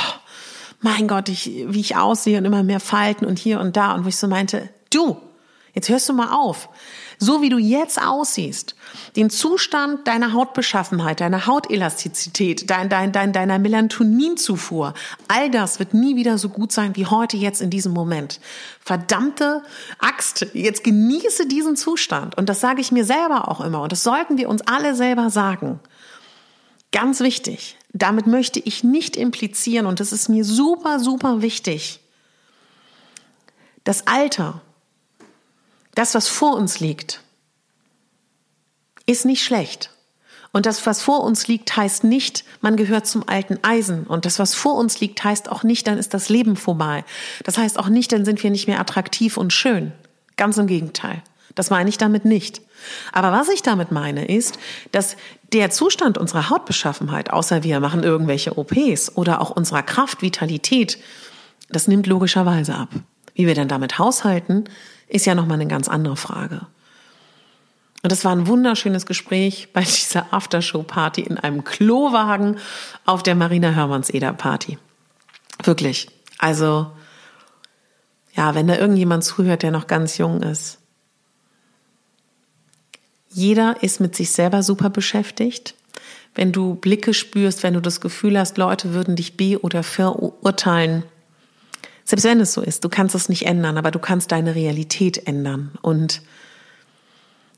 [0.82, 3.94] mein Gott, ich, wie ich aussehe und immer mehr Falten und hier und da.
[3.94, 5.16] Und wo ich so meinte, du,
[5.74, 6.70] jetzt hörst du mal auf.
[7.18, 8.76] So wie du jetzt aussiehst,
[9.16, 14.96] den Zustand deiner Hautbeschaffenheit, deiner Hautelastizität, dein, dein, dein, deiner Melatoninzufuhr,
[15.28, 18.40] all das wird nie wieder so gut sein wie heute jetzt in diesem Moment.
[18.80, 19.62] Verdammte
[20.00, 22.36] Axt, jetzt genieße diesen Zustand.
[22.38, 23.84] Und das sage ich mir selber auch immer.
[23.84, 25.80] Und das sollten wir uns alle selber sagen.
[26.92, 27.78] Ganz wichtig.
[27.94, 32.00] Damit möchte ich nicht implizieren, und das ist mir super, super wichtig,
[33.84, 34.62] das Alter,
[35.96, 37.22] das, was vor uns liegt,
[39.06, 39.90] ist nicht schlecht.
[40.54, 44.06] Und das, was vor uns liegt, heißt nicht, man gehört zum alten Eisen.
[44.06, 47.06] Und das, was vor uns liegt, heißt auch nicht, dann ist das Leben vorbei.
[47.46, 49.94] Das heißt auch nicht, dann sind wir nicht mehr attraktiv und schön.
[50.36, 51.24] Ganz im Gegenteil.
[51.56, 52.62] Das meine ich damit nicht.
[53.12, 54.58] Aber was ich damit meine, ist,
[54.92, 55.16] dass
[55.54, 60.98] der Zustand unserer Hautbeschaffenheit, außer wir machen irgendwelche OPs oder auch unserer Kraft, Vitalität,
[61.70, 62.90] das nimmt logischerweise ab.
[63.36, 64.66] Wie wir denn damit haushalten,
[65.12, 66.62] ist ja nochmal eine ganz andere Frage.
[68.04, 72.58] Und das war ein wunderschönes Gespräch bei dieser Aftershow-Party in einem Klowagen
[73.06, 74.80] auf der Marina Hörmanns-Eder-Party.
[75.64, 76.08] Wirklich.
[76.40, 76.92] Also,
[78.34, 80.80] ja, wenn da irgendjemand zuhört, der noch ganz jung ist,
[83.30, 85.76] jeder ist mit sich selber super beschäftigt.
[86.34, 91.04] Wenn du Blicke spürst, wenn du das Gefühl hast, Leute würden dich be- oder verurteilen,
[92.12, 95.28] selbst wenn es so ist, du kannst es nicht ändern, aber du kannst deine Realität
[95.28, 96.22] ändern und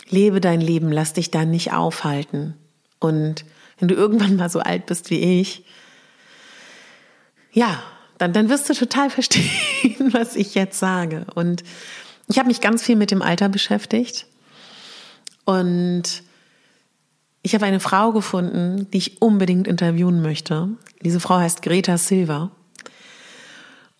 [0.10, 2.54] lebe dein Leben, lass dich da nicht aufhalten.
[3.00, 3.46] Und
[3.80, 5.66] wenn du irgendwann mal so alt bist wie ich,
[7.52, 7.82] ja,
[8.20, 11.26] dann, dann wirst du total verstehen, was ich jetzt sage.
[11.34, 11.63] Und
[12.28, 14.28] ich habe mich ganz viel mit dem Alter beschäftigt
[15.46, 16.04] und
[17.42, 20.70] ich habe eine Frau gefunden, die ich unbedingt interviewen möchte.
[21.02, 22.52] Diese Frau heißt Greta Silva.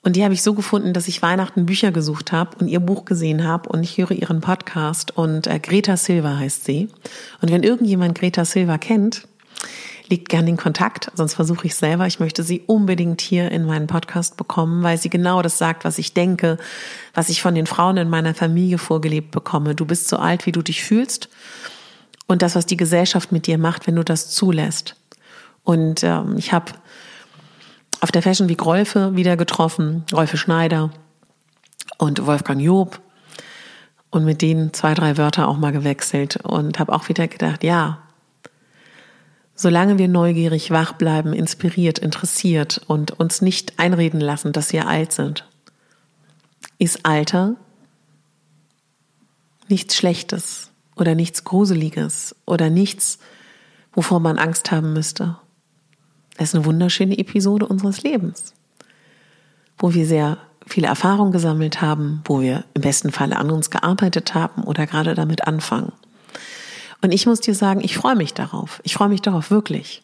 [0.04, 3.06] Und die habe ich so gefunden, dass ich Weihnachten Bücher gesucht habe und ihr Buch
[3.06, 6.90] gesehen habe und ich höre ihren Podcast und äh, Greta Silva heißt sie.
[7.42, 9.26] Und wenn irgendjemand Greta Silva kennt,
[10.10, 12.06] liegt gern den Kontakt, sonst versuche ich selber.
[12.06, 15.98] Ich möchte sie unbedingt hier in meinen Podcast bekommen, weil sie genau das sagt, was
[15.98, 16.58] ich denke,
[17.14, 19.74] was ich von den Frauen in meiner Familie vorgelebt bekomme.
[19.74, 21.30] Du bist so alt, wie du dich fühlst
[22.28, 24.98] und das, was die Gesellschaft mit dir macht, wenn du das zulässt.
[25.64, 26.74] Und ähm, ich habe
[28.04, 30.92] auf der Fashion Week Rolfe wieder getroffen, Rolfe Schneider
[31.98, 33.00] und Wolfgang Job
[34.10, 38.00] und mit denen zwei, drei Wörter auch mal gewechselt und habe auch wieder gedacht, ja,
[39.56, 45.14] solange wir neugierig, wach bleiben, inspiriert, interessiert und uns nicht einreden lassen, dass wir alt
[45.14, 45.48] sind,
[46.80, 47.56] ist Alter
[49.70, 53.20] nichts Schlechtes oder nichts Gruseliges oder nichts,
[53.94, 55.38] wovor man Angst haben müsste.
[56.38, 58.54] Es ist eine wunderschöne Episode unseres Lebens,
[59.78, 64.34] wo wir sehr viele Erfahrungen gesammelt haben, wo wir im besten Falle an uns gearbeitet
[64.34, 65.92] haben oder gerade damit anfangen.
[67.02, 68.80] Und ich muss dir sagen, ich freue mich darauf.
[68.84, 70.02] Ich freue mich darauf wirklich.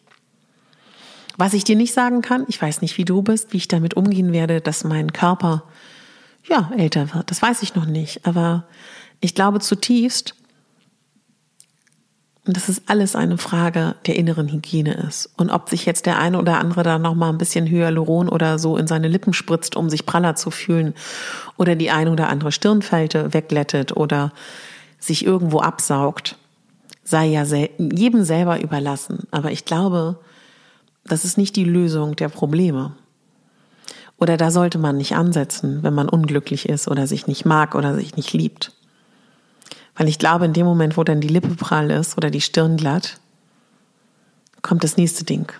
[1.38, 3.94] Was ich dir nicht sagen kann, ich weiß nicht, wie du bist, wie ich damit
[3.94, 5.62] umgehen werde, dass mein Körper
[6.46, 7.30] ja älter wird.
[7.30, 8.26] Das weiß ich noch nicht.
[8.26, 8.64] Aber
[9.20, 10.34] ich glaube zutiefst,
[12.46, 15.30] und das ist alles eine Frage der inneren Hygiene ist.
[15.36, 18.78] Und ob sich jetzt der eine oder andere da nochmal ein bisschen Hyaluron oder so
[18.78, 20.94] in seine Lippen spritzt, um sich praller zu fühlen,
[21.58, 24.32] oder die eine oder andere Stirnfalte weglettet oder
[24.98, 26.36] sich irgendwo absaugt,
[27.04, 29.26] sei ja jedem selber überlassen.
[29.30, 30.18] Aber ich glaube,
[31.04, 32.92] das ist nicht die Lösung der Probleme.
[34.16, 37.94] Oder da sollte man nicht ansetzen, wenn man unglücklich ist oder sich nicht mag oder
[37.94, 38.72] sich nicht liebt.
[40.00, 42.78] Weil ich glaube, in dem Moment, wo dann die Lippe prall ist oder die Stirn
[42.78, 43.20] glatt,
[44.62, 45.52] kommt das nächste Ding.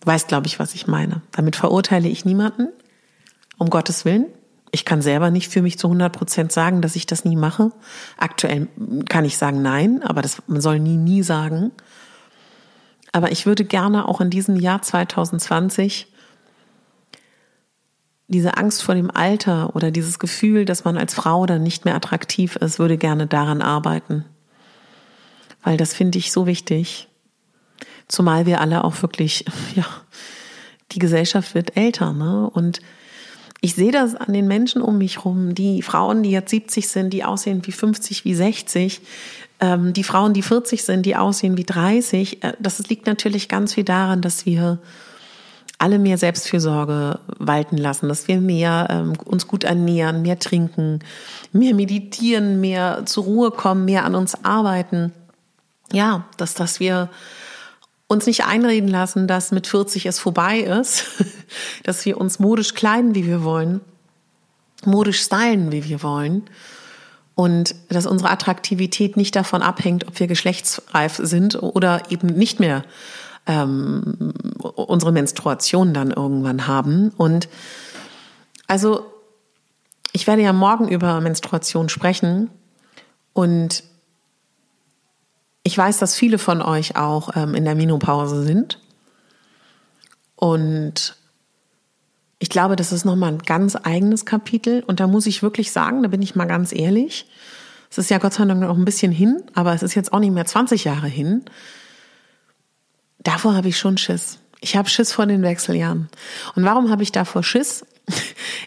[0.00, 1.20] Du weißt, glaube ich, was ich meine.
[1.32, 2.68] Damit verurteile ich niemanden,
[3.58, 4.24] um Gottes Willen.
[4.70, 7.72] Ich kann selber nicht für mich zu 100 Prozent sagen, dass ich das nie mache.
[8.16, 8.68] Aktuell
[9.10, 11.72] kann ich sagen nein, aber das, man soll nie, nie sagen.
[13.12, 16.06] Aber ich würde gerne auch in diesem Jahr 2020
[18.32, 21.94] diese Angst vor dem Alter oder dieses Gefühl, dass man als Frau dann nicht mehr
[21.94, 24.24] attraktiv ist, würde gerne daran arbeiten.
[25.62, 27.08] Weil das finde ich so wichtig.
[28.08, 29.44] Zumal wir alle auch wirklich,
[29.76, 29.86] ja,
[30.90, 32.50] die Gesellschaft wird älter, ne?
[32.50, 32.80] Und
[33.64, 37.10] ich sehe das an den Menschen um mich rum, die Frauen, die jetzt 70 sind,
[37.10, 39.00] die aussehen wie 50, wie 60,
[39.60, 42.42] ähm, die Frauen, die 40 sind, die aussehen wie 30.
[42.42, 44.80] Äh, das liegt natürlich ganz viel daran, dass wir
[45.82, 51.00] alle mehr Selbstfürsorge walten lassen, dass wir mehr ähm, uns gut ernähren, mehr trinken,
[51.52, 55.12] mehr meditieren, mehr zur Ruhe kommen, mehr an uns arbeiten.
[55.92, 57.10] Ja, dass, dass wir
[58.06, 61.04] uns nicht einreden lassen, dass mit 40 es vorbei ist,
[61.82, 63.80] dass wir uns modisch kleiden, wie wir wollen,
[64.84, 66.44] modisch stylen, wie wir wollen
[67.34, 72.84] und dass unsere Attraktivität nicht davon abhängt, ob wir geschlechtsreif sind oder eben nicht mehr
[73.46, 77.10] ähm, unsere Menstruation dann irgendwann haben.
[77.16, 77.48] Und
[78.66, 79.06] also
[80.12, 82.50] ich werde ja morgen über Menstruation sprechen
[83.32, 83.84] und
[85.64, 88.80] ich weiß, dass viele von euch auch ähm, in der Menopause sind.
[90.36, 91.16] Und
[92.40, 94.82] ich glaube, das ist nochmal ein ganz eigenes Kapitel.
[94.84, 97.26] Und da muss ich wirklich sagen, da bin ich mal ganz ehrlich,
[97.88, 100.18] es ist ja Gott sei Dank noch ein bisschen hin, aber es ist jetzt auch
[100.18, 101.44] nicht mehr 20 Jahre hin.
[103.22, 104.38] Davor habe ich schon Schiss.
[104.60, 106.08] Ich habe Schiss vor den Wechseljahren.
[106.54, 107.84] Und warum habe ich davor Schiss?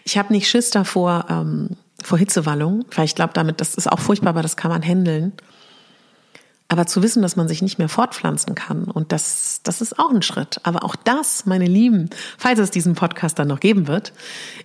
[0.04, 3.98] Ich habe nicht Schiss davor ähm, vor Hitzewallung, weil ich glaube, damit das ist auch
[3.98, 5.32] furchtbar, aber das kann man handeln.
[6.68, 10.10] Aber zu wissen, dass man sich nicht mehr fortpflanzen kann und das, das ist auch
[10.10, 10.60] ein Schritt.
[10.62, 14.12] Aber auch das, meine Lieben, falls es diesen Podcast dann noch geben wird,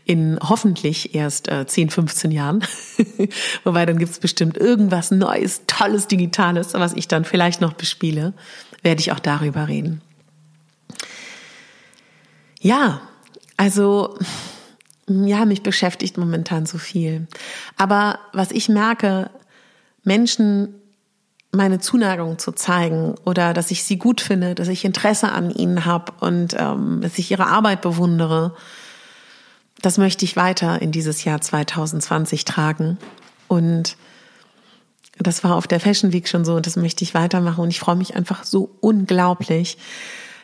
[0.05, 2.63] in hoffentlich erst äh, 10, 15 Jahren,
[3.63, 8.33] wobei dann gibt es bestimmt irgendwas Neues, Tolles, Digitales, was ich dann vielleicht noch bespiele
[8.81, 10.01] werde ich auch darüber reden.
[12.59, 13.01] Ja,
[13.57, 14.17] also
[15.07, 17.27] ja, mich beschäftigt momentan so viel.
[17.77, 19.29] Aber was ich merke,
[20.03, 20.75] Menschen
[21.51, 25.85] meine Zuneigung zu zeigen oder dass ich sie gut finde, dass ich Interesse an ihnen
[25.85, 28.55] habe und ähm, dass ich ihre Arbeit bewundere,
[29.81, 32.97] das möchte ich weiter in dieses Jahr 2020 tragen.
[33.47, 33.97] Und
[35.23, 37.61] das war auf der Fashion Week schon so und das möchte ich weitermachen.
[37.61, 39.77] Und ich freue mich einfach so unglaublich,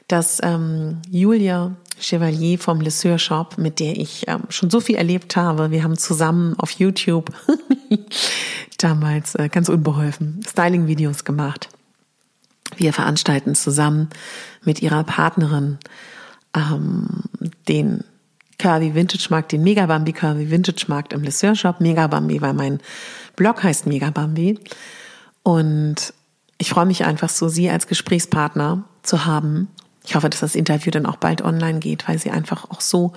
[0.08, 5.36] dass ähm, Julia Chevalier vom Lesseur Shop, mit der ich ähm, schon so viel erlebt
[5.36, 7.32] habe, wir haben zusammen auf YouTube
[8.78, 11.70] damals äh, ganz unbeholfen Styling-Videos gemacht.
[12.76, 14.10] Wir veranstalten zusammen
[14.64, 15.80] mit ihrer Partnerin
[16.54, 17.24] ähm,
[17.68, 18.04] den
[18.60, 21.80] Curvy Vintage Markt, den Megabambi Curvy Vintage Markt im Lesseur Shop.
[21.80, 22.80] Megabambi, weil mein
[23.36, 24.60] Blog heißt Megabambi.
[25.44, 26.14] Und
[26.58, 29.68] ich freue mich einfach so, Sie als Gesprächspartner zu haben.
[30.06, 33.14] Ich hoffe, dass das Interview dann auch bald online geht, weil sie einfach auch so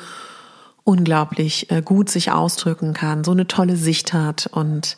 [0.84, 4.96] unglaublich äh, gut sich ausdrücken kann, so eine tolle Sicht hat und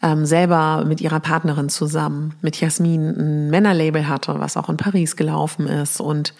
[0.00, 5.16] ähm, selber mit ihrer Partnerin zusammen, mit Jasmin, ein Männerlabel hatte, was auch in Paris
[5.16, 6.00] gelaufen ist.
[6.00, 6.34] Und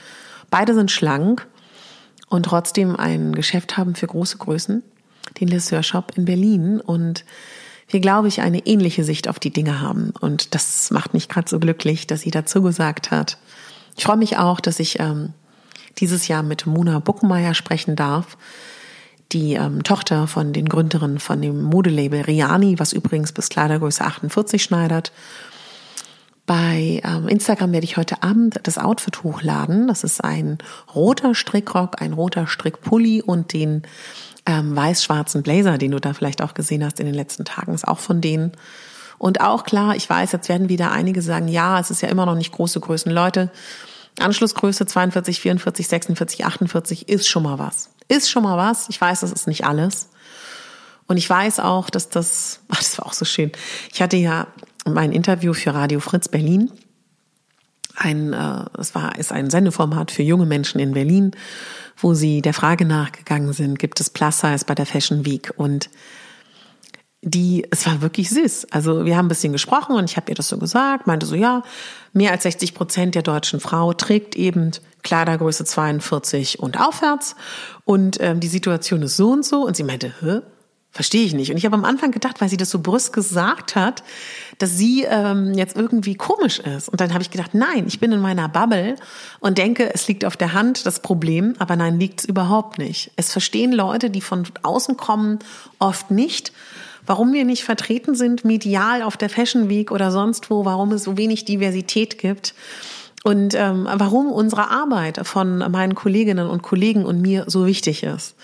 [0.51, 1.47] beide sind schlank
[2.29, 4.83] und trotzdem ein Geschäft haben für große Größen,
[5.41, 6.81] den Lesseur Shop in Berlin.
[6.81, 7.25] Und
[7.89, 10.13] wir, glaube ich, eine ähnliche Sicht auf die Dinge haben.
[10.21, 13.39] Und das macht mich gerade so glücklich, dass sie dazu gesagt hat.
[13.97, 15.33] Ich freue mich auch, dass ich ähm,
[15.99, 18.37] dieses Jahr mit Mona Buckenmeier sprechen darf,
[19.33, 24.63] die ähm, Tochter von den Gründerinnen von dem Modelabel Riani, was übrigens bis Kleidergröße 48
[24.63, 25.13] schneidert.
[26.49, 29.87] Bei ähm, Instagram werde ich heute Abend das Outfit hochladen.
[29.87, 30.57] Das ist ein
[30.95, 33.83] roter Strickrock, ein roter Strickpulli und den
[34.47, 37.87] ähm, weiß-schwarzen Blazer, den du da vielleicht auch gesehen hast in den letzten Tagen, ist
[37.87, 38.53] auch von denen.
[39.19, 42.25] Und auch klar, ich weiß, jetzt werden wieder einige sagen, ja, es ist ja immer
[42.25, 43.13] noch nicht große Größen.
[43.13, 43.51] Leute,
[44.19, 47.91] Anschlussgröße 42, 44, 46, 48 ist schon mal was.
[48.09, 48.89] Ist schon mal was.
[48.89, 50.09] Ich weiß, das ist nicht alles.
[51.09, 53.53] Und ich weiß auch, dass das, ach, das war auch so schön.
[53.93, 54.47] Ich hatte ja
[54.93, 56.71] mein Interview für Radio Fritz Berlin.
[57.97, 61.33] Ein, äh, es war, ist ein Sendeformat für junge Menschen in Berlin,
[61.97, 65.53] wo sie der Frage nachgegangen sind, gibt es Plus Size bei der Fashion Week?
[65.57, 65.91] Und
[67.23, 68.69] die, es war wirklich süß.
[68.71, 71.35] Also wir haben ein bisschen gesprochen und ich habe ihr das so gesagt, meinte so,
[71.35, 71.63] ja,
[72.13, 74.71] mehr als 60 Prozent der deutschen Frau trägt eben
[75.03, 77.35] Kleidergröße 42 und aufwärts
[77.85, 80.41] und ähm, die Situation ist so und so und sie meinte, hä?
[80.91, 81.51] Verstehe ich nicht.
[81.51, 84.03] Und ich habe am Anfang gedacht, weil sie das so brüsk gesagt hat,
[84.57, 86.89] dass sie ähm, jetzt irgendwie komisch ist.
[86.89, 88.97] Und dann habe ich gedacht, nein, ich bin in meiner Bubble
[89.41, 93.13] und denke, es liegt auf der Hand das Problem, aber nein, liegt es überhaupt nicht.
[93.17, 95.39] Es verstehen Leute, die von außen kommen,
[95.79, 96.53] oft nicht
[97.09, 101.05] warum wir nicht vertreten sind, medial auf der Fashion Week oder sonst wo, warum es
[101.05, 102.55] so wenig Diversität gibt.
[103.25, 108.37] Und ähm, warum unsere Arbeit von meinen Kolleginnen und Kollegen und mir so wichtig ist.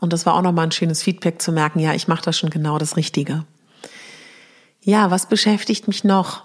[0.00, 2.50] Und das war auch nochmal ein schönes Feedback zu merken, ja, ich mache da schon
[2.50, 3.44] genau das Richtige.
[4.80, 6.44] Ja, was beschäftigt mich noch?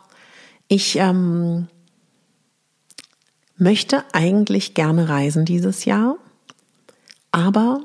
[0.68, 1.68] Ich ähm,
[3.58, 6.16] möchte eigentlich gerne reisen dieses Jahr,
[7.32, 7.82] aber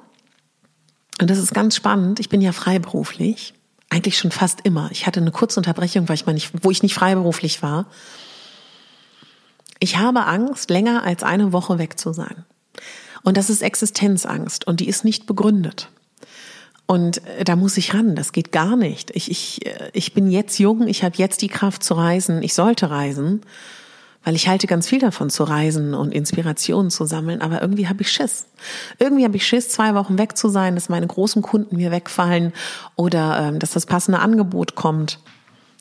[1.21, 2.21] und das ist ganz spannend.
[2.21, 3.55] Ich bin ja freiberuflich.
[3.91, 4.89] Eigentlich schon fast immer.
[4.93, 7.87] Ich hatte eine kurze Unterbrechung, weil ich mal nicht, wo ich nicht freiberuflich war.
[9.81, 12.45] Ich habe Angst, länger als eine Woche weg zu sein.
[13.23, 15.89] Und das ist Existenzangst und die ist nicht begründet.
[16.87, 19.11] Und äh, da muss ich ran, das geht gar nicht.
[19.15, 22.55] Ich, ich, äh, ich bin jetzt jung, ich habe jetzt die Kraft zu reisen, ich
[22.55, 23.43] sollte reisen
[24.29, 28.03] weil ich halte ganz viel davon zu reisen und Inspirationen zu sammeln, aber irgendwie habe
[28.03, 28.47] ich Schiss.
[28.99, 32.53] Irgendwie habe ich Schiss, zwei Wochen weg zu sein, dass meine großen Kunden mir wegfallen
[32.95, 35.19] oder ähm, dass das passende Angebot kommt.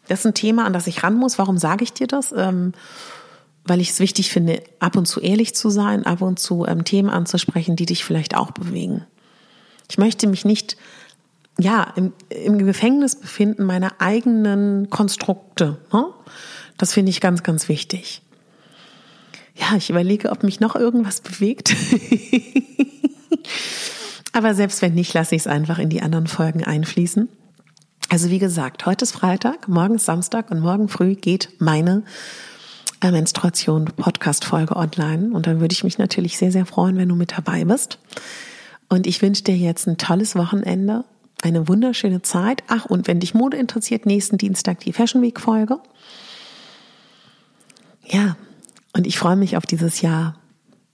[0.08, 1.38] Das ist ein Thema, an das ich ran muss.
[1.38, 2.32] Warum sage ich dir das?
[2.32, 2.72] Ähm,
[3.68, 6.84] weil ich es wichtig finde, ab und zu ehrlich zu sein, ab und zu ähm,
[6.84, 9.06] Themen anzusprechen, die dich vielleicht auch bewegen.
[9.90, 10.78] Ich möchte mich nicht
[11.60, 15.80] ja, im, im Gefängnis befinden meiner eigenen Konstrukte.
[15.92, 16.06] Ne?
[16.78, 18.22] Das finde ich ganz, ganz wichtig
[19.58, 21.76] ja, ich überlege, ob mich noch irgendwas bewegt.
[24.34, 27.28] Aber selbst wenn nicht, lasse ich es einfach in die anderen Folgen einfließen.
[28.10, 32.04] Also wie gesagt, heute ist Freitag, morgen ist Samstag und morgen früh geht meine
[33.04, 37.16] Menstruation Podcast Folge online und dann würde ich mich natürlich sehr sehr freuen, wenn du
[37.16, 38.00] mit dabei bist.
[38.90, 41.04] Und ich wünsche dir jetzt ein tolles Wochenende,
[41.42, 42.64] eine wunderschöne Zeit.
[42.68, 45.80] Ach, und wenn dich Mode interessiert, nächsten Dienstag die Fashion Week Folge.
[48.06, 48.38] Ja,
[48.96, 50.36] und ich freue mich auf dieses Jahr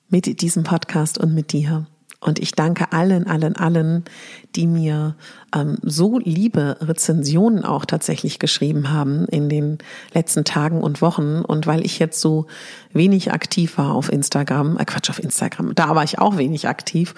[0.09, 1.85] mit diesem Podcast und mit dir.
[2.23, 4.05] Und ich danke allen, allen, allen,
[4.55, 5.15] die mir
[5.53, 9.77] ähm, so liebe Rezensionen auch tatsächlich geschrieben haben in den
[10.13, 11.41] letzten Tagen und Wochen.
[11.41, 12.47] Und weil ich jetzt so
[12.93, 17.13] wenig aktiv war auf Instagram, äh Quatsch, auf Instagram, da war ich auch wenig aktiv.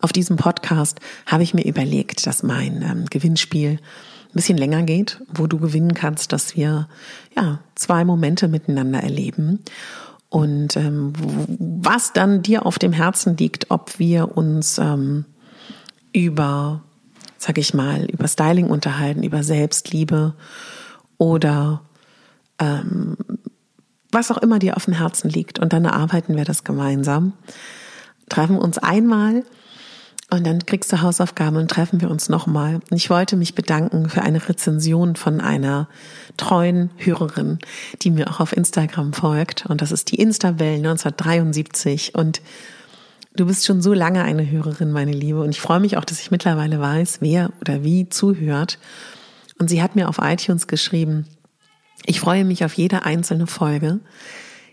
[0.00, 5.20] Auf diesem Podcast habe ich mir überlegt, dass mein ähm, Gewinnspiel ein bisschen länger geht,
[5.34, 6.88] wo du gewinnen kannst, dass wir
[7.36, 9.60] ja zwei Momente miteinander erleben
[10.30, 11.12] und ähm,
[11.58, 15.24] was dann dir auf dem Herzen liegt, ob wir uns ähm,
[16.12, 16.82] über,
[17.38, 20.34] sag ich mal, über Styling unterhalten, über Selbstliebe
[21.16, 21.80] oder
[22.58, 23.16] ähm,
[24.10, 25.58] was auch immer dir auf dem Herzen liegt.
[25.58, 27.32] Und dann erarbeiten wir das gemeinsam.
[28.28, 29.44] Treffen uns einmal
[30.30, 32.80] und dann kriegst du Hausaufgaben und treffen wir uns nochmal.
[32.90, 35.88] Ich wollte mich bedanken für eine Rezension von einer
[36.36, 37.58] treuen Hörerin,
[38.02, 39.66] die mir auch auf Instagram folgt.
[39.66, 42.14] Und das ist die Instabelle 1973.
[42.14, 42.42] Und
[43.38, 46.18] Du bist schon so lange eine Hörerin, meine Liebe, und ich freue mich auch, dass
[46.18, 48.80] ich mittlerweile weiß, wer oder wie zuhört.
[49.60, 51.24] Und sie hat mir auf iTunes geschrieben,
[52.04, 54.00] ich freue mich auf jede einzelne Folge,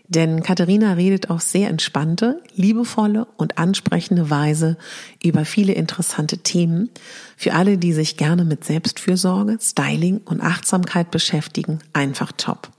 [0.08, 4.76] denn Katharina redet auf sehr entspannte, liebevolle und ansprechende Weise
[5.22, 6.90] über viele interessante Themen.
[7.36, 12.70] Für alle, die sich gerne mit Selbstfürsorge, Styling und Achtsamkeit beschäftigen, einfach top.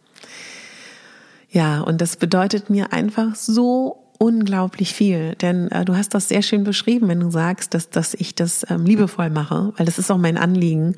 [1.50, 6.42] Ja, und das bedeutet mir einfach so unglaublich viel, denn äh, du hast das sehr
[6.42, 10.10] schön beschrieben, wenn du sagst, dass, dass ich das ähm, liebevoll mache, weil das ist
[10.12, 10.96] auch mein Anliegen.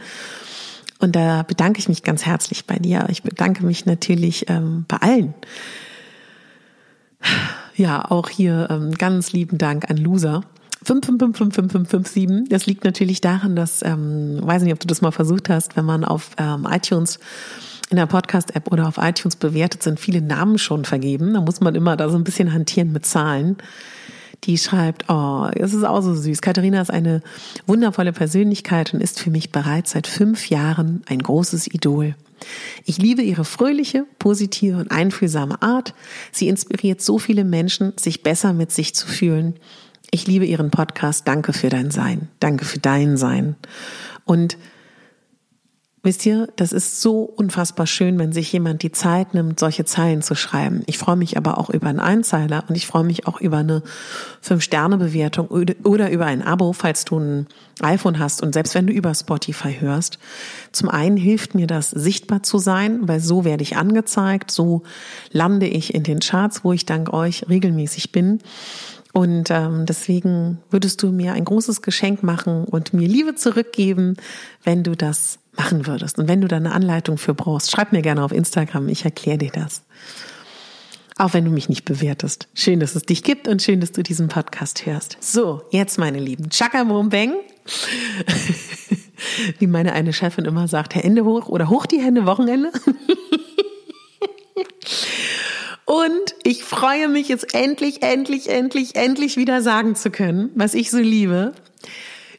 [0.99, 3.07] Und da bedanke ich mich ganz herzlich bei dir.
[3.09, 5.33] Ich bedanke mich natürlich ähm, bei allen.
[7.75, 10.43] Ja, auch hier ähm, ganz lieben Dank an Loser.
[10.83, 12.49] 555557.
[12.49, 15.85] Das liegt natürlich daran, dass, ähm, weiß nicht, ob du das mal versucht hast, wenn
[15.85, 17.19] man auf ähm, iTunes
[17.89, 21.33] in der Podcast-App oder auf iTunes bewertet, sind viele Namen schon vergeben.
[21.33, 23.57] Da muss man immer da so ein bisschen hantieren mit Zahlen.
[24.45, 26.41] Die schreibt, oh, es ist auch so süß.
[26.41, 27.21] Katharina ist eine
[27.67, 32.15] wundervolle Persönlichkeit und ist für mich bereits seit fünf Jahren ein großes Idol.
[32.85, 35.93] Ich liebe ihre fröhliche, positive und einfühlsame Art.
[36.31, 39.55] Sie inspiriert so viele Menschen, sich besser mit sich zu fühlen.
[40.11, 41.27] Ich liebe ihren Podcast.
[41.27, 42.29] Danke für dein Sein.
[42.39, 43.55] Danke für dein Sein.
[44.25, 44.57] Und
[46.09, 50.23] Wisst ihr, das ist so unfassbar schön, wenn sich jemand die Zeit nimmt, solche Zeilen
[50.23, 50.81] zu schreiben.
[50.87, 53.83] Ich freue mich aber auch über einen Einzeiler und ich freue mich auch über eine
[54.41, 57.47] Fünf-Sterne-Bewertung oder über ein Abo, falls du ein
[57.81, 60.17] iPhone hast und selbst wenn du über Spotify hörst.
[60.71, 64.81] Zum einen hilft mir das, sichtbar zu sein, weil so werde ich angezeigt, so
[65.31, 68.39] lande ich in den Charts, wo ich dank euch regelmäßig bin.
[69.13, 74.15] Und ähm, deswegen würdest du mir ein großes Geschenk machen und mir Liebe zurückgeben,
[74.63, 76.17] wenn du das machen würdest.
[76.17, 79.37] Und wenn du da eine Anleitung für brauchst, schreib mir gerne auf Instagram, ich erkläre
[79.37, 79.83] dir das.
[81.17, 82.47] Auch wenn du mich nicht bewertest.
[82.53, 85.17] Schön, dass es dich gibt und schön, dass du diesen Podcast hörst.
[85.19, 87.33] So, jetzt meine Lieben, Chaka Bang.
[89.59, 92.71] Wie meine eine Chefin immer sagt, Hände hoch oder hoch die Hände Wochenende.
[95.85, 100.89] Und ich freue mich jetzt endlich, endlich, endlich, endlich wieder sagen zu können, was ich
[100.91, 101.53] so liebe.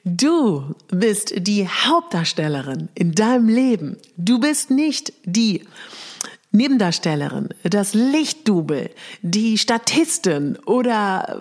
[0.04, 3.96] Du bist die Hauptdarstellerin in deinem Leben.
[4.16, 5.64] Du bist nicht die
[6.52, 8.90] Nebendarstellerin, das Lichtdubel,
[9.22, 11.38] die Statistin oder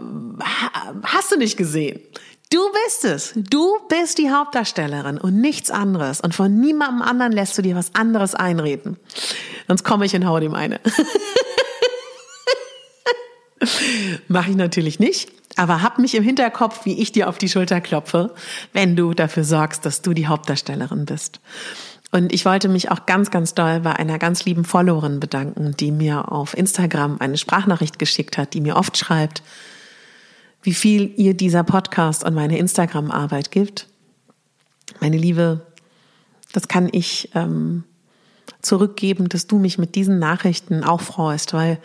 [1.03, 1.99] hast du nicht gesehen?
[2.51, 3.33] Du bist es.
[3.35, 6.19] Du bist die Hauptdarstellerin und nichts anderes.
[6.19, 8.97] Und von niemandem anderen lässt du dir was anderes einreden.
[9.67, 10.79] Sonst komme ich und hau dem eine.
[14.27, 17.81] Mache ich natürlich nicht, aber hab mich im Hinterkopf, wie ich dir auf die Schulter
[17.81, 18.33] klopfe,
[18.73, 21.39] wenn du dafür sorgst, dass du die Hauptdarstellerin bist.
[22.11, 25.91] Und ich wollte mich auch ganz, ganz doll bei einer ganz lieben Followerin bedanken, die
[25.91, 29.43] mir auf Instagram eine Sprachnachricht geschickt hat, die mir oft schreibt,
[30.63, 33.87] wie viel ihr dieser Podcast und meine Instagram-Arbeit gibt.
[34.99, 35.67] Meine Liebe,
[36.51, 37.83] das kann ich ähm,
[38.61, 41.79] zurückgeben, dass du mich mit diesen Nachrichten auch freust, weil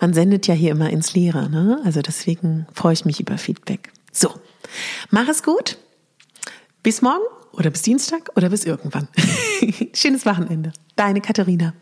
[0.00, 1.80] man sendet ja hier immer ins Leere, ne?
[1.84, 3.92] Also deswegen freue ich mich über Feedback.
[4.12, 4.30] So,
[5.10, 5.78] mach es gut.
[6.82, 9.08] Bis morgen oder bis Dienstag oder bis irgendwann.
[9.94, 10.72] Schönes Wochenende.
[10.96, 11.74] Deine Katharina.